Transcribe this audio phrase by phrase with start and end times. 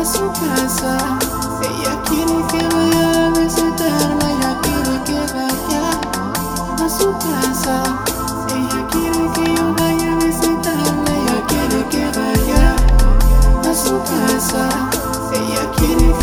[0.00, 0.96] a su casa.
[1.62, 5.84] Ella quiere que vaya a visitarla, ella quiere que vaya
[6.82, 7.76] a su casa.
[8.48, 12.76] Ella quiere que yo vaya a visitarla, ella quiere que vaya
[13.68, 14.68] a su casa.
[15.34, 16.19] Ella quiere que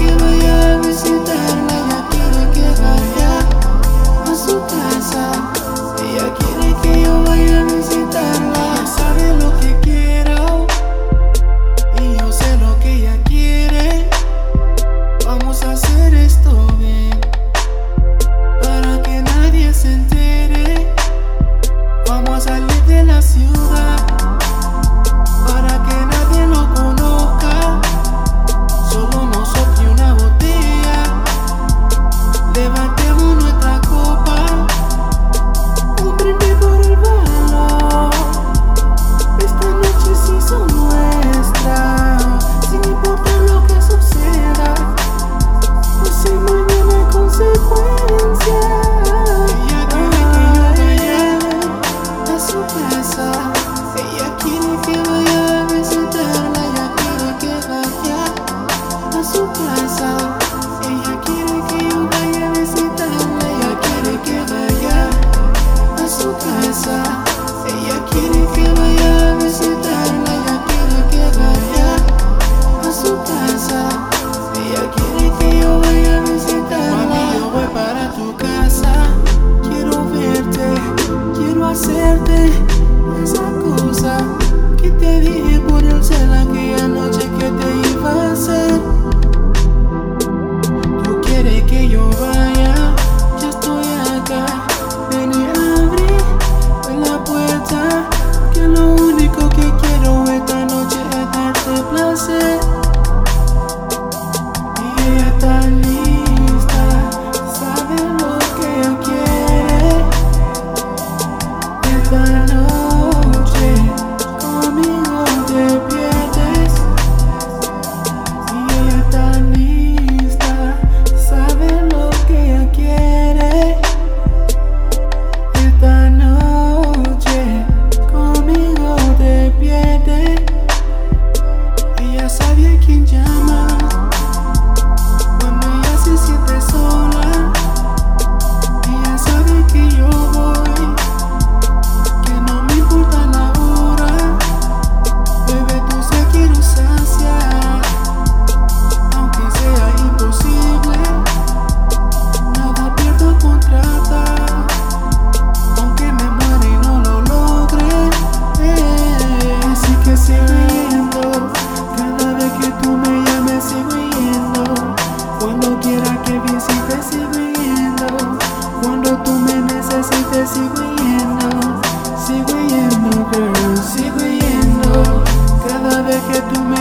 [78.17, 78.56] tocar.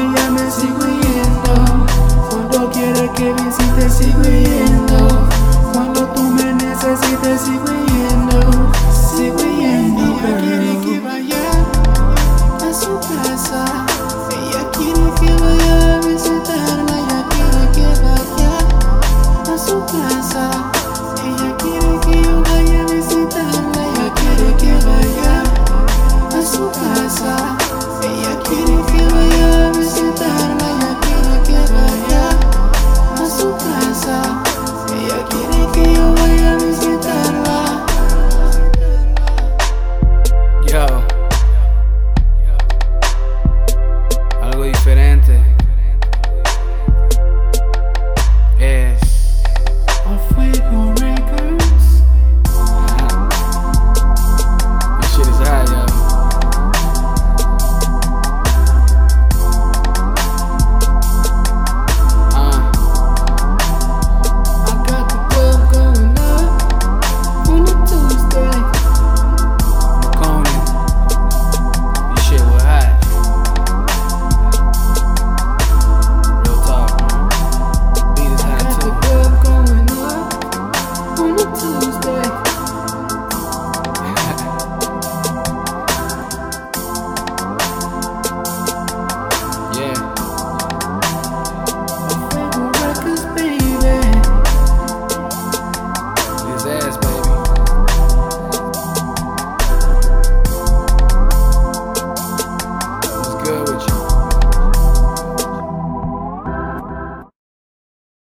[0.07, 1.55] ella me sigo yendo.
[2.31, 5.29] Cuando quiera que visites, sigo yendo.
[5.73, 8.41] Cuando tú me necesites, sigo yendo.
[9.17, 10.03] Sigo yendo.
[10.03, 11.47] Ella quiere que vaya
[12.69, 13.65] a su casa.
[14.31, 16.95] Ella quiere que vaya a visitarla.
[17.03, 18.53] Ella quiere que vaya
[19.55, 20.45] a su casa.
[21.25, 21.76] Ella quiere